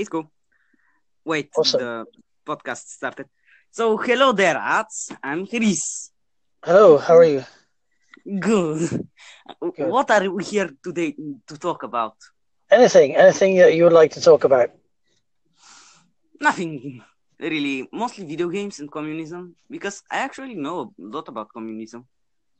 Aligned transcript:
It's 0.00 0.08
cool. 0.08 0.30
Wait, 1.26 1.50
Awesome. 1.58 1.80
the 1.80 2.06
podcast 2.46 2.84
started. 2.88 3.26
So, 3.70 3.98
hello 3.98 4.32
there, 4.32 4.56
Ats. 4.56 5.10
I'm 5.22 5.46
Chris. 5.46 6.10
Hello, 6.64 6.96
how 6.96 7.16
are 7.18 7.24
you? 7.24 7.44
Good. 8.24 8.80
Good. 9.76 9.90
What 9.94 10.10
are 10.10 10.30
we 10.30 10.42
here 10.44 10.70
today 10.82 11.14
to 11.48 11.58
talk 11.58 11.82
about? 11.82 12.16
Anything, 12.70 13.14
anything 13.14 13.56
that 13.58 13.74
you 13.74 13.84
would 13.84 13.92
like 13.92 14.12
to 14.12 14.22
talk 14.22 14.44
about? 14.44 14.70
Nothing 16.40 17.02
really. 17.38 17.86
Mostly 17.92 18.24
video 18.24 18.48
games 18.48 18.80
and 18.80 18.90
communism 18.90 19.54
because 19.68 20.02
I 20.10 20.18
actually 20.20 20.54
know 20.54 20.94
a 20.98 21.02
lot 21.16 21.28
about 21.28 21.48
communism. 21.52 22.06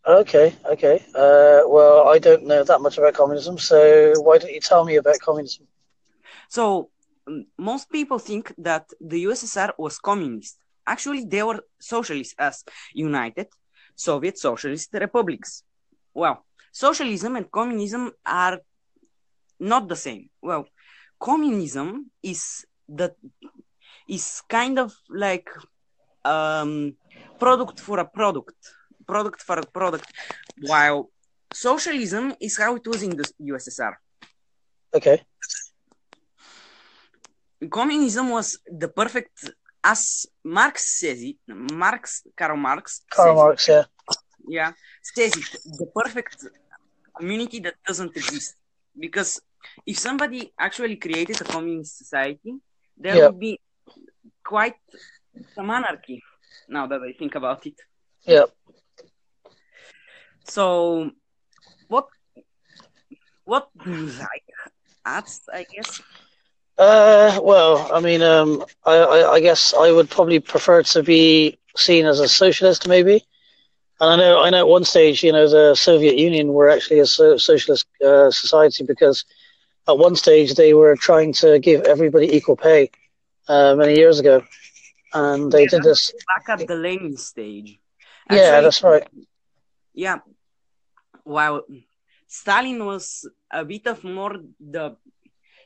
Okay, 0.07 0.54
okay. 0.75 1.02
Uh, 1.14 1.61
well, 1.66 2.09
I 2.09 2.18
don't 2.18 2.46
know 2.46 2.64
that 2.64 2.80
much 2.82 2.98
about 2.98 3.14
communism, 3.14 3.57
so 3.59 4.12
why 4.20 4.36
don't 4.38 4.52
you 4.52 4.61
tell 4.61 4.84
me 4.84 4.96
about 4.96 5.18
communism? 5.20 5.66
So, 6.48 6.91
most 7.58 7.90
people 7.90 8.18
think 8.18 8.52
that 8.58 8.84
the 9.00 9.25
USSR 9.25 9.72
was 9.79 9.98
communist. 9.98 10.58
Actually, 10.86 11.25
they 11.25 11.43
were 11.43 11.61
socialist 11.79 12.34
as 12.38 12.64
United 12.94 13.48
Soviet 13.94 14.38
Socialist 14.38 14.90
Republics. 14.93 15.62
Well, 16.14 16.44
socialism 16.72 17.36
and 17.36 17.50
communism 17.50 18.12
are 18.26 18.61
not 19.58 19.88
the 19.88 19.96
same. 19.96 20.30
Well, 20.43 20.66
communism 21.18 22.11
is 22.22 22.66
the 22.88 23.14
is 24.08 24.43
kind 24.49 24.79
of 24.79 24.93
like 25.08 25.49
um 26.24 26.96
product 27.38 27.80
for 27.80 28.00
a 28.00 28.04
product, 28.04 28.57
product 29.07 29.43
for 29.43 29.58
a 29.58 29.66
product, 29.66 30.07
while 30.62 31.10
socialism 31.52 32.34
is 32.41 32.58
how 32.58 32.74
it 32.77 32.86
was 32.86 33.02
in 33.02 33.16
the 33.16 33.27
USSR. 33.41 33.94
Okay, 34.94 35.22
communism 37.69 38.31
was 38.31 38.59
the 38.83 38.89
perfect 38.89 39.50
as 39.84 40.27
marx 40.44 40.77
says 41.00 41.22
it 41.22 41.36
marx 41.84 42.22
karl 42.36 42.56
marx 42.56 43.02
Karl 43.11 43.27
says 43.27 43.33
it, 43.33 43.42
Marx, 43.44 43.69
yeah. 43.69 43.84
yeah 44.58 44.72
says 45.02 45.33
it 45.36 45.50
the 45.80 45.86
perfect 46.00 46.36
community 47.19 47.61
that 47.61 47.75
doesn't 47.86 48.17
exist 48.17 48.56
because 48.98 49.41
if 49.86 49.98
somebody 49.98 50.52
actually 50.58 50.97
created 50.97 51.41
a 51.41 51.44
communist 51.44 51.98
society 51.98 52.55
there 52.97 53.17
Yeah. 53.17 53.27
would 53.27 53.41
be 53.41 53.61
quite 54.45 54.77
some 55.55 55.70
anarchy 55.70 56.22
now 56.69 56.86
that 56.86 57.00
i 57.02 57.12
think 57.12 57.34
about 57.34 57.67
it 57.67 57.78
Yeah. 58.27 58.45
so 60.45 61.11
what 61.89 62.06
what 63.45 63.69
do 63.84 63.91
you 63.91 64.06
like 64.06 64.47
that's 65.05 65.48
i 65.52 65.62
guess 65.72 66.00
Uh, 66.81 67.41
well, 67.45 67.91
I 67.95 68.00
mean, 68.00 68.23
um, 68.23 68.64
I, 68.86 68.97
I, 68.97 69.33
I 69.34 69.41
guess 69.41 69.75
I 69.75 69.92
would 69.92 70.11
probably 70.11 70.41
prefer 70.41 70.83
to 70.84 71.03
be 71.03 71.59
seen 71.77 72.06
as 72.06 72.20
a 72.20 72.28
socialist, 72.28 72.89
maybe. 72.89 73.25
And 74.00 74.11
I 74.11 74.17
know, 74.17 74.42
I 74.42 74.50
know 74.50 74.61
at 74.61 74.69
one 74.69 74.84
stage, 74.84 75.23
you 75.25 75.33
know, 75.33 75.48
the 75.48 75.75
Soviet 75.77 76.17
Union 76.19 76.53
were 76.55 76.70
actually 76.70 77.01
a 77.01 77.06
so- 77.06 77.39
socialist 77.39 77.86
uh, 78.05 78.31
society 78.31 78.84
because 78.84 79.25
at 79.89 79.98
one 79.98 80.17
stage 80.17 80.55
they 80.55 80.75
were 80.75 80.97
trying 80.97 81.33
to 81.34 81.58
give 81.61 81.83
everybody 81.83 82.34
equal 82.36 82.56
pay 82.56 82.91
uh, 83.48 83.75
many 83.77 83.97
years 83.97 84.20
ago, 84.20 84.42
and 85.14 85.53
they 85.53 85.67
did 85.67 85.83
this. 85.84 86.12
back 86.28 86.48
at 86.48 86.67
the 86.69 86.75
lenin 86.77 87.17
stage 87.17 87.81
Yeah, 88.31 88.61
that's 88.61 88.83
right. 88.83 89.06
yeah 89.95 90.19
while 91.25 91.62
stalin 92.27 92.84
was 92.84 93.28
a 93.53 93.64
bit 93.64 93.86
of 93.86 94.05
more 94.05 94.36
the 94.61 94.97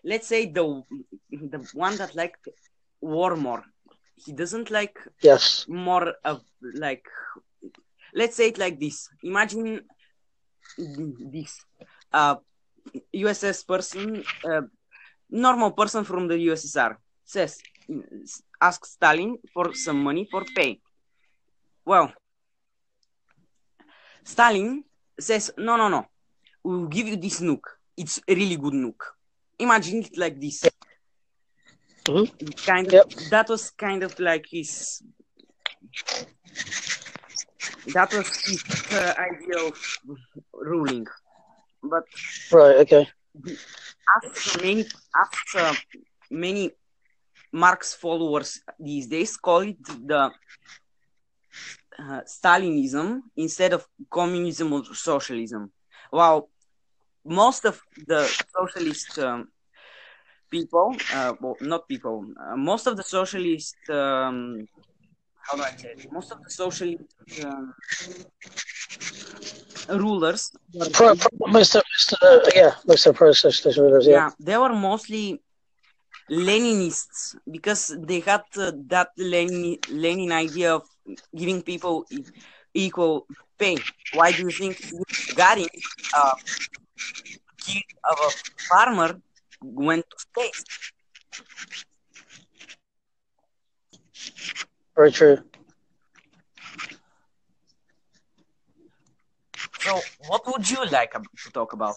let's 0.04 0.28
say 0.28 0.40
the 0.58 0.64
the 1.54 1.60
one 1.72 1.96
that 1.98 2.14
liked 2.20 2.48
war 3.00 3.36
more 3.36 3.62
he 4.24 4.32
doesn't 4.32 4.70
like 4.70 4.98
Yes. 5.22 5.66
more 5.66 6.14
of 6.24 6.42
like 6.86 7.04
let's 8.14 8.36
say 8.36 8.48
it 8.48 8.58
like 8.58 8.78
this. 8.80 9.08
Imagine 9.22 9.80
this. 11.34 11.64
Uh 12.12 12.36
uss 13.14 13.62
person 13.72 14.24
uh, 14.50 14.62
normal 15.30 15.72
person 15.80 16.04
from 16.04 16.28
the 16.28 16.36
ussr 16.48 16.92
says 17.24 17.52
ask 18.68 18.84
stalin 18.86 19.38
for 19.52 19.66
some 19.74 20.00
money 20.02 20.24
for 20.30 20.42
pay. 20.56 20.80
Well 21.84 22.12
stalin 24.24 24.84
says 25.18 25.52
no 25.56 25.76
no 25.76 25.88
no. 25.88 26.06
We'll 26.64 26.86
give 26.96 27.06
you 27.08 27.16
this 27.16 27.40
nuke 27.40 27.68
it's 27.96 28.20
a 28.28 28.34
really 28.34 28.56
good 28.56 28.74
nuke 28.74 29.04
imagine 29.58 30.02
it 30.02 30.16
like 30.16 30.40
this 30.40 30.62
Mhm. 32.06 32.26
kind 32.66 32.86
of 32.88 32.92
Yep. 32.92 33.06
that 33.30 33.48
was 33.48 33.70
kind 33.70 34.02
of 34.02 34.18
like 34.18 34.46
his 34.50 35.02
that 37.86 38.12
was 38.12 38.28
his 38.46 38.62
uh, 38.92 39.14
idea 39.18 39.58
of 39.66 39.74
ruling 40.52 41.06
but 41.82 42.04
Right. 42.52 42.76
Okay. 42.76 43.08
after 44.16 44.60
many 44.62 44.84
after 45.24 45.78
many 46.30 46.70
marx 47.52 47.94
followers 47.94 48.60
these 48.78 49.06
days 49.06 49.36
call 49.36 49.60
it 49.60 49.76
the 49.84 50.30
uh, 51.98 52.20
stalinism 52.26 53.22
instead 53.36 53.72
of 53.72 53.86
communism 54.10 54.72
or 54.72 54.82
socialism 54.94 55.70
while 56.10 56.48
most 57.24 57.64
of 57.64 57.80
the 58.06 58.26
socialist 58.58 59.18
um, 59.18 59.48
people 60.50 60.94
uh, 61.14 61.32
well 61.40 61.56
not 61.60 61.88
people 61.88 62.24
uh, 62.40 62.56
most 62.56 62.86
of 62.86 62.96
the 62.96 63.02
socialist 63.02 63.76
um, 63.90 64.66
how 65.46 65.56
do 65.56 65.62
i 65.62 65.70
say 65.76 65.88
it? 65.88 66.12
most 66.12 66.30
of 66.32 66.38
the 66.44 66.50
socialist 66.50 67.04
um, 67.44 67.74
rulers 69.88 70.52
Pro, 70.92 71.14
pro, 71.14 71.28
most 71.48 71.74
of, 71.74 71.82
most 71.92 72.12
of 72.12 72.18
the, 72.20 72.52
yeah, 72.54 72.72
most 72.86 73.06
of 73.06 73.14
the 73.14 73.18
pro-socialist 73.18 73.78
rulers, 73.78 74.06
yeah. 74.06 74.12
yeah 74.14 74.30
they 74.40 74.56
were 74.56 74.74
mostly 74.74 75.40
leninists 76.30 77.36
because 77.50 77.94
they 78.06 78.20
had 78.20 78.42
uh, 78.56 78.72
that 78.86 79.08
lenin 79.16 79.76
lenin 79.90 80.32
idea 80.32 80.74
of 80.74 80.82
giving 81.36 81.60
people 81.62 82.06
equal 82.72 83.26
pay 83.58 83.76
why 84.14 84.32
do 84.32 84.42
you 84.42 84.50
think 84.50 84.76
Gagarin, 85.36 85.68
uh, 86.16 86.34
kid 87.64 87.82
of 88.10 88.18
a 88.28 88.30
farmer 88.68 89.10
went 89.62 90.04
to 90.10 90.16
space 90.18 90.64
Very 94.96 95.10
true. 95.12 95.38
so 99.80 100.00
what 100.28 100.42
would 100.46 100.68
you 100.70 100.84
like 100.90 101.12
to 101.12 101.50
talk 101.52 101.72
about 101.72 101.96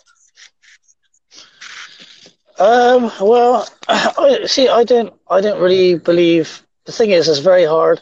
Um, 2.60 3.12
well, 3.22 3.68
see, 4.46 4.68
I 4.68 4.84
don't, 4.84 5.14
I 5.30 5.42
don't 5.42 5.62
really 5.62 5.96
believe. 6.00 6.64
The 6.86 6.92
thing 6.92 7.12
is, 7.12 7.28
it's 7.30 7.40
very 7.40 7.66
hard 7.66 8.02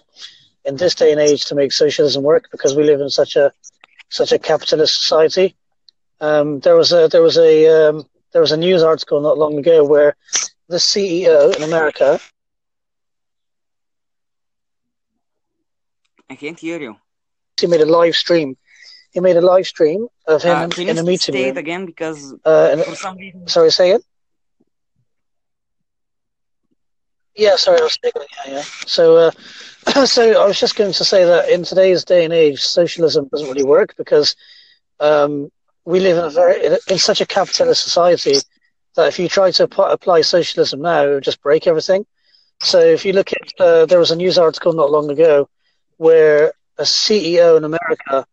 in 0.64 0.78
this 0.78 0.96
day 0.96 1.12
and 1.12 1.20
age 1.20 1.46
to 1.46 1.56
make 1.56 1.74
socialism 1.74 2.24
work 2.24 2.48
because 2.52 2.76
we 2.76 2.84
live 2.84 3.02
in 3.02 3.10
such 3.10 3.36
a, 3.36 3.52
such 4.10 4.32
a 4.32 4.40
capitalist 4.40 4.96
society. 4.98 5.56
Um, 6.22 6.60
there 6.62 6.76
was 6.76 6.92
a, 6.92 7.08
there 7.08 7.22
was 7.22 7.38
a, 7.38 7.90
um, 7.90 8.04
there 8.32 8.42
was 8.42 8.52
a 8.52 8.58
news 8.58 8.84
article 8.84 9.22
not 9.22 9.38
long 9.38 9.58
ago 9.58 9.84
where 9.84 10.16
the 10.68 10.78
CEO 10.78 11.56
in 11.56 11.64
America 11.64 12.20
i 16.30 16.36
can't 16.36 16.60
hear 16.60 16.82
you 16.82 16.96
he 17.60 17.68
made 17.68 17.82
a 17.82 17.86
live 17.86 18.16
stream. 18.16 18.58
He 19.12 19.20
made 19.22 19.38
a 19.38 19.42
live 19.42 19.66
stream 19.66 20.08
of 20.28 20.44
him 20.44 20.58
uh, 20.58 20.70
in, 20.78 20.98
a 20.98 21.04
meeting 21.04 21.36
say 21.36 21.50
it 21.50 21.58
again 21.58 21.86
because 21.86 22.34
Uh, 22.44 22.76
for 22.84 22.96
some 22.96 23.18
reason 23.18 23.48
sorry, 23.48 23.72
say 23.72 23.92
it. 23.92 24.04
Yeah, 27.36 27.56
sorry, 27.56 27.80
I 27.80 27.84
was 27.84 27.94
speaking. 27.94 28.22
Yeah, 28.46 28.54
yeah. 28.54 28.62
So, 28.86 29.18
uh, 29.18 29.32
so 30.06 30.42
I 30.42 30.46
was 30.48 30.60
just 30.60 30.76
going 30.76 30.94
to 30.94 31.04
say 31.04 31.26
that 31.26 31.50
in 31.50 31.64
today's 31.64 32.04
day 32.06 32.24
and 32.24 32.34
age, 32.34 32.62
socialism 32.62 33.28
doesn't 33.28 33.48
really 33.48 33.64
work 33.64 33.94
because 33.98 34.36
um, 35.00 35.50
we 35.86 36.00
live 36.00 36.24
in 36.24 36.32
very 36.32 36.78
in 36.90 36.98
such 36.98 37.22
a 37.22 37.26
capitalist 37.26 37.84
society 37.84 38.36
that 38.96 39.08
if 39.08 39.20
you 39.20 39.30
try 39.30 39.52
to 39.52 39.64
apply, 39.64 39.92
apply 39.92 40.22
socialism 40.22 40.82
now, 40.82 41.04
it 41.04 41.14
would 41.14 41.24
just 41.24 41.42
break 41.42 41.68
everything. 41.68 42.06
So, 42.62 42.80
if 42.80 43.06
you 43.06 43.14
look 43.14 43.32
at 43.34 43.60
uh, 43.60 43.86
there 43.86 44.00
was 44.00 44.12
a 44.12 44.16
news 44.16 44.38
article 44.38 44.74
not 44.74 44.92
long 44.92 45.10
ago 45.10 45.50
where 45.98 46.54
a 46.78 46.84
CEO 46.84 47.58
in 47.58 47.64
America 47.64 48.26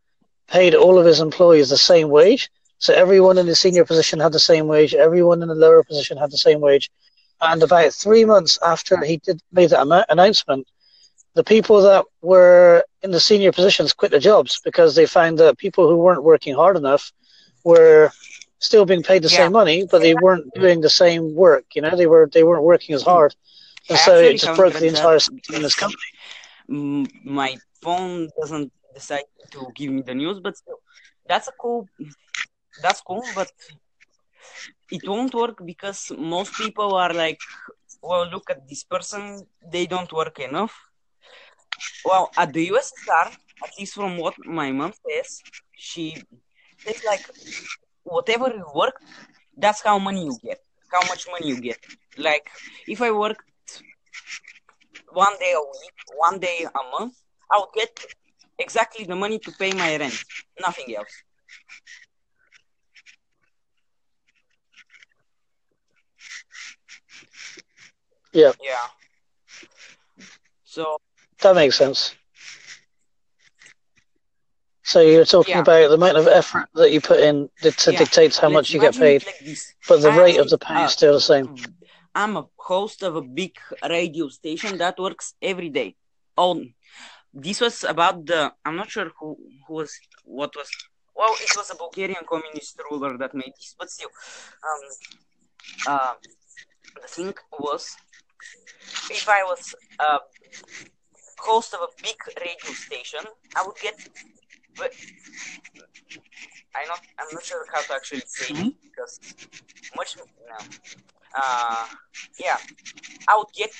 paid 0.48 0.74
all 0.74 0.98
of 0.98 1.06
his 1.06 1.20
employees 1.20 1.70
the 1.70 1.76
same 1.76 2.08
wage. 2.08 2.50
So 2.78 2.92
everyone 2.92 3.38
in 3.38 3.46
the 3.46 3.54
senior 3.54 3.84
position 3.84 4.18
had 4.18 4.32
the 4.32 4.40
same 4.40 4.66
wage. 4.66 4.94
Everyone 4.94 5.42
in 5.42 5.48
the 5.48 5.54
lower 5.54 5.82
position 5.84 6.18
had 6.18 6.30
the 6.30 6.38
same 6.38 6.60
wage. 6.60 6.90
And 7.40 7.62
about 7.62 7.92
three 7.92 8.24
months 8.24 8.58
after 8.62 9.02
he 9.04 9.18
did 9.18 9.40
made 9.52 9.70
that 9.70 10.06
announcement, 10.08 10.66
the 11.34 11.44
people 11.44 11.80
that 11.82 12.04
were 12.20 12.84
in 13.02 13.10
the 13.12 13.20
senior 13.20 13.52
positions 13.52 13.92
quit 13.92 14.10
their 14.10 14.20
jobs 14.20 14.60
because 14.64 14.94
they 14.94 15.06
found 15.06 15.38
that 15.38 15.58
people 15.58 15.88
who 15.88 15.96
weren't 15.96 16.24
working 16.24 16.54
hard 16.54 16.76
enough 16.76 17.12
were 17.64 18.10
still 18.58 18.84
being 18.84 19.02
paid 19.02 19.22
the 19.22 19.28
Yeah. 19.28 19.38
same 19.42 19.52
money, 19.52 19.78
but 19.90 20.00
they 20.00 20.14
weren't 20.14 20.46
mm-hmm. 20.46 20.60
doing 20.62 20.80
the 20.80 20.94
same 21.02 21.34
work. 21.34 21.64
You 21.74 21.82
know, 21.82 21.94
they 22.00 22.06
were 22.06 22.28
they 22.32 22.44
weren't 22.48 22.64
working 22.72 22.94
as 22.94 23.02
hard, 23.02 23.34
and 23.88 23.98
so 23.98 24.12
it 24.16 24.38
just 24.38 24.56
broke 24.56 24.74
the 24.74 24.86
entire 24.94 25.18
system 25.18 25.56
in 25.56 25.62
this 25.62 25.74
company. 25.74 26.08
my 27.42 27.50
phone 27.82 28.28
doesn't 28.40 28.72
decide 28.94 29.28
to 29.52 29.60
give 29.74 29.90
me 29.96 30.02
the 30.02 30.14
news, 30.14 30.38
but 30.40 30.56
still, 30.56 30.80
that's 31.28 31.48
a 31.48 31.54
cool. 31.60 31.88
That's 32.82 33.00
cool, 33.02 33.24
but 33.34 33.50
it 34.90 35.02
won't 35.06 35.34
work 35.34 35.58
because 35.64 36.10
most 36.16 36.54
people 36.54 36.94
are 36.94 37.12
like, 37.12 37.40
well, 38.02 38.28
look 38.28 38.50
at 38.50 38.68
this 38.68 38.84
person, 38.84 39.46
they 39.74 39.86
don't 39.86 40.12
work 40.12 40.38
enough. 40.38 40.74
Well, 42.04 42.30
at 42.36 42.52
the 42.52 42.68
USSR, 42.70 43.26
at 43.64 43.70
least 43.78 43.94
from 43.94 44.16
what 44.18 44.34
my 44.44 44.70
mom 44.72 44.92
says, 45.06 45.42
she 45.76 46.16
says 46.84 47.02
like, 47.06 47.24
whatever 48.04 48.48
you 48.48 48.66
work, 48.74 48.96
that's 49.56 49.82
how 49.82 49.98
money 49.98 50.24
you 50.24 50.36
get, 50.42 50.60
how 50.92 51.02
much 51.08 51.26
money 51.30 51.48
you 51.48 51.60
get. 51.60 51.78
Like, 52.18 52.46
if 52.86 53.00
I 53.02 53.10
worked 53.10 53.42
one 55.12 55.36
day 55.38 55.52
a 55.56 55.60
week, 55.60 55.96
one 56.16 56.38
day 56.38 56.66
a 56.66 56.82
month, 56.98 57.14
I 57.50 57.58
would 57.58 57.72
get 57.74 57.92
exactly 58.58 59.04
the 59.04 59.16
money 59.16 59.38
to 59.40 59.52
pay 59.52 59.72
my 59.72 59.96
rent, 59.96 60.24
nothing 60.60 60.94
else. 60.96 61.14
Yeah, 68.32 68.52
Yeah. 68.62 68.86
So 70.64 70.98
that 71.40 71.54
makes 71.54 71.76
sense. 71.76 72.14
So 74.92 75.00
you're 75.00 75.24
talking 75.36 75.54
Yeah. 75.54 75.60
about 75.66 75.88
the 75.88 75.94
amount 76.00 76.18
of 76.18 76.26
effort 76.40 76.66
that 76.80 76.92
you 76.92 77.00
put 77.00 77.20
in 77.28 77.36
to 77.62 77.70
Yeah. 77.92 77.98
dictates 78.02 78.36
how 78.38 78.48
let's 78.48 78.56
much 78.56 78.74
you 78.74 78.80
get 78.86 78.94
paid, 79.04 79.20
like 79.26 79.40
but 79.88 79.98
the 80.02 80.10
I 80.12 80.18
rate 80.22 80.38
of 80.42 80.48
the 80.50 80.58
pay 80.58 80.80
uh, 80.82 80.84
is 80.86 80.92
still 80.98 81.14
the 81.14 81.26
same. 81.32 81.46
I'm 82.14 82.36
a 82.36 82.44
host 82.72 83.02
of 83.08 83.12
a 83.16 83.22
big 83.40 83.54
radio 83.96 84.28
station 84.28 84.72
that 84.82 84.98
works 85.06 85.26
every 85.50 85.70
day. 85.80 85.96
Oh, 86.36 86.54
this 87.44 87.60
was 87.64 87.76
about 87.94 88.16
the. 88.30 88.40
I'm 88.66 88.76
not 88.82 88.90
sure 88.94 89.08
who 89.18 89.28
who 89.66 89.72
was 89.80 89.92
what 90.24 90.52
was. 90.60 90.68
Well, 91.20 91.34
it 91.46 91.52
was 91.58 91.70
a 91.70 91.76
Bulgarian 91.84 92.24
communist 92.32 92.74
ruler 92.90 93.12
that 93.18 93.32
made 93.34 93.54
this, 93.58 93.74
but 93.78 93.88
still, 93.90 94.12
um, 94.70 94.82
uh, 95.86 96.14
the 97.02 97.08
thing 97.08 97.34
was, 97.58 97.84
if 99.10 99.28
I 99.28 99.42
was 99.44 99.74
a 100.00 100.18
host 101.38 101.74
of 101.74 101.80
a 101.80 101.88
big 102.02 102.16
radio 102.40 102.72
station, 102.72 103.24
I 103.56 103.62
would 103.66 103.76
get. 103.80 103.94
Ve- 104.78 104.96
I 106.74 106.86
not. 106.86 107.00
I'm 107.18 107.26
not 107.32 107.44
sure 107.44 107.64
how 107.72 107.82
to 107.82 107.94
actually 107.94 108.22
say 108.26 108.46
it 108.46 108.68
because 108.82 109.20
much. 109.96 110.16
No. 110.16 110.24
Uh, 111.36 111.86
yeah, 112.38 112.58
I 113.28 113.36
would 113.36 113.52
get. 113.56 113.70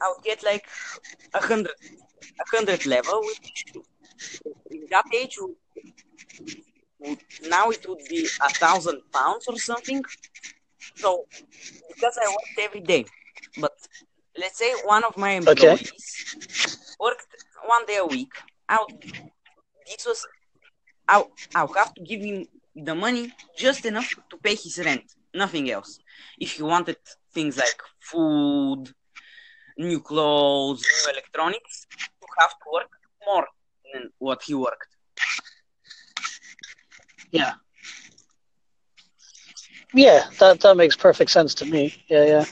I 0.00 0.08
would 0.08 0.24
get 0.24 0.42
like 0.44 0.66
a 1.34 1.40
hundred, 1.40 1.72
a 2.40 2.56
hundred 2.56 2.86
level, 2.86 3.22
which 3.24 3.64
in 4.70 4.86
that 4.90 5.04
age 5.12 5.36
would, 5.40 5.54
would 7.00 7.18
now 7.48 7.70
it 7.70 7.84
would 7.88 8.04
be 8.08 8.28
a 8.40 8.50
thousand 8.50 9.00
pounds 9.12 9.46
or 9.48 9.56
something. 9.56 10.02
So 10.94 11.26
because 11.88 12.18
I 12.22 12.28
worked 12.28 12.58
every 12.58 12.80
day, 12.80 13.06
but 13.56 13.72
let's 14.38 14.58
say 14.58 14.72
one 14.84 15.04
of 15.04 15.16
my 15.16 15.32
Okay. 15.46 15.76
employees 15.76 16.18
worked 17.00 17.26
one 17.66 17.86
day 17.86 17.96
a 17.96 18.06
week. 18.06 18.32
I 18.68 18.78
would, 18.80 19.02
this 19.86 20.06
was 20.06 20.26
I'll 21.08 21.72
have 21.74 21.94
to 21.94 22.02
give 22.02 22.20
him 22.20 22.46
the 22.76 22.94
money 22.94 23.32
just 23.56 23.84
enough 23.86 24.10
to 24.30 24.36
pay 24.36 24.54
his 24.54 24.78
rent, 24.84 25.04
nothing 25.34 25.70
else. 25.70 25.98
If 26.38 26.52
he 26.52 26.62
wanted 26.62 26.96
things 27.32 27.56
like 27.56 27.80
food, 28.00 28.92
new 29.78 30.00
clothes, 30.00 30.82
new 30.82 31.12
electronics, 31.12 31.86
you 32.20 32.28
have 32.40 32.50
to 32.50 32.66
work 32.72 32.90
more 33.26 33.46
than 33.92 34.10
what 34.18 34.42
he 34.42 34.54
worked. 34.54 34.96
Yeah. 37.30 37.54
Yeah, 39.94 40.24
that 40.38 40.60
that 40.60 40.76
makes 40.76 40.96
perfect 40.96 41.30
sense 41.30 41.54
to 41.54 41.64
me. 41.64 42.04
Yeah, 42.08 42.24
yeah. 42.24 42.44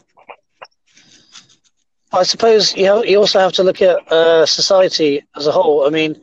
I 2.13 2.23
suppose 2.23 2.75
you 2.77 2.87
have, 2.87 3.05
you 3.07 3.19
also 3.19 3.39
have 3.41 3.53
to 3.55 3.63
look 3.63 3.83
at 3.83 4.11
uh, 4.11 4.47
society 4.47 5.23
as 5.37 5.47
a 5.47 5.53
whole. 5.53 5.87
I 5.87 5.91
mean, 5.91 6.17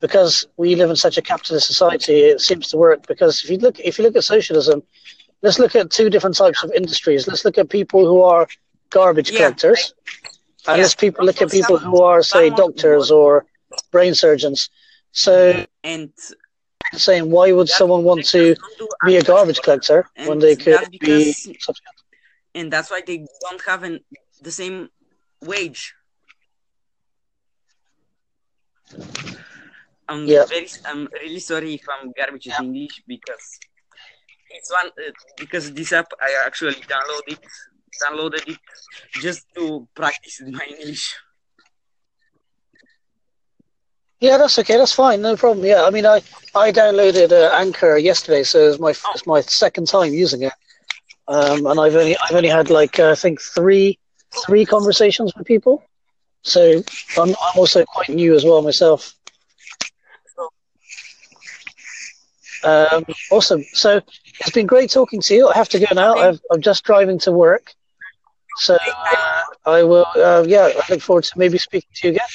because 0.00 0.46
we 0.56 0.74
live 0.74 0.90
in 0.90 0.96
such 0.96 1.16
a 1.18 1.22
capitalist 1.22 1.66
society, 1.66 2.14
it 2.20 2.40
seems 2.40 2.68
to 2.68 2.76
work. 2.76 3.06
Because 3.06 3.42
if 3.42 3.50
you 3.50 3.58
look 3.58 3.78
if 3.80 3.98
you 3.98 4.04
look 4.04 4.16
at 4.16 4.24
socialism, 4.24 4.82
let's 5.42 5.58
look 5.58 5.74
at 5.74 5.90
two 5.90 6.10
different 6.10 6.36
types 6.36 6.62
of 6.62 6.72
industries. 6.72 7.26
Let's 7.26 7.44
look 7.44 7.58
at 7.58 7.68
people 7.70 8.04
who 8.06 8.22
are 8.22 8.46
garbage 8.90 9.30
Yeah, 9.30 9.38
collectors, 9.38 9.94
and 10.66 10.76
yeah. 10.76 10.82
let's 10.82 10.94
people 10.94 11.24
look 11.24 11.40
at 11.40 11.50
people 11.50 11.78
who 11.78 12.00
are 12.02 12.22
say 12.22 12.50
doctors 12.50 13.10
or 13.10 13.44
brain 13.92 14.14
surgeons. 14.14 14.68
So, 15.12 15.64
And 15.84 16.12
saying 16.94 17.30
why 17.30 17.52
would 17.52 17.68
someone 17.68 18.04
want 18.04 18.24
to 18.26 18.54
be 19.04 19.16
a 19.16 19.22
garbage 19.22 19.60
collector 19.62 20.06
when 20.24 20.38
they 20.38 20.56
could 20.56 20.80
be 20.90 20.98
because 20.98 21.48
something 21.58 21.84
else? 21.88 22.02
and 22.54 22.72
that's 22.72 22.90
why 22.90 23.02
they 23.06 23.26
don't 23.42 23.62
have 23.66 23.82
an, 23.82 24.00
the 24.42 24.50
same 24.50 24.88
wage. 25.42 25.94
I'm 30.08 30.26
Yeah. 30.26 30.44
very, 30.46 30.68
I'm 30.86 31.08
really 31.12 31.40
sorry 31.40 31.74
if 31.74 31.84
I'm 31.88 32.12
garbage 32.12 32.46
in 32.46 32.54
English 32.64 33.02
because 33.06 33.58
it's 34.50 34.70
one 34.72 34.86
uh, 34.88 35.12
because 35.36 35.72
this 35.72 35.92
app 35.92 36.10
I 36.20 36.30
actually 36.46 36.74
downloaded 36.94 37.32
it, 37.34 37.40
downloaded 38.02 38.48
it 38.48 38.58
just 39.20 39.46
to 39.56 39.86
practice 39.94 40.40
my 40.46 40.64
English. 40.64 41.14
Yeah, 44.20 44.36
that's 44.38 44.58
okay. 44.58 44.76
That's 44.76 44.92
fine. 44.92 45.22
No 45.22 45.36
problem. 45.36 45.64
Yeah, 45.64 45.84
I 45.84 45.90
mean, 45.90 46.06
I 46.06 46.22
I 46.54 46.72
downloaded 46.72 47.30
uh, 47.30 47.54
Anchor 47.54 47.96
yesterday, 47.98 48.42
so 48.42 48.58
it's 48.70 48.80
my 48.80 48.90
it's 49.14 49.26
my 49.26 49.40
second 49.42 49.86
time 49.86 50.12
using 50.12 50.42
it. 50.42 50.52
Um, 51.28 51.66
and 51.66 51.78
I've 51.78 51.94
only 51.94 52.16
I've 52.16 52.34
only 52.34 52.48
had 52.48 52.70
like 52.70 52.98
uh, 52.98 53.10
I 53.10 53.14
think 53.14 53.40
three 53.40 53.98
three 54.46 54.64
conversations 54.64 55.32
with 55.36 55.46
people. 55.46 55.82
So 56.42 56.82
I'm 57.18 57.30
I'm 57.30 57.56
also 57.56 57.84
quite 57.84 58.08
new 58.08 58.34
as 58.34 58.44
well 58.44 58.62
myself. 58.62 59.14
Um, 62.64 63.04
awesome. 63.30 63.62
So 63.72 64.00
it's 64.40 64.50
been 64.50 64.66
great 64.66 64.90
talking 64.90 65.20
to 65.22 65.34
you. 65.34 65.48
I 65.48 65.54
have 65.54 65.68
to 65.70 65.78
go 65.78 65.86
now. 65.94 66.14
I've, 66.14 66.40
I'm 66.50 66.60
just 66.60 66.84
driving 66.84 67.18
to 67.20 67.32
work. 67.32 67.72
So 68.56 68.74
uh, 68.74 69.42
I 69.66 69.82
will. 69.84 70.06
Uh, 70.16 70.44
yeah, 70.46 70.70
I 70.74 70.92
look 70.92 71.00
forward 71.00 71.24
to 71.24 71.38
maybe 71.38 71.58
speaking 71.58 71.90
to 71.96 72.08
you 72.08 72.12
again. 72.14 72.26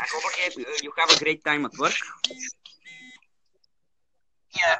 I 0.00 0.06
hope 0.12 0.24
uh, 0.24 0.62
you 0.82 0.92
have 0.96 1.10
a 1.10 1.18
great 1.18 1.44
time 1.44 1.64
at 1.64 1.76
work. 1.78 1.94
Yeah. 4.54 4.76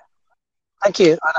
Thank 0.82 1.00
you. 1.00 1.18